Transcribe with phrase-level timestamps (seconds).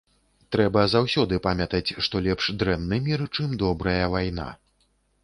[0.53, 4.49] Трэба заўсёды памятаць, што лепш дрэнны мір, чым добрая вайна.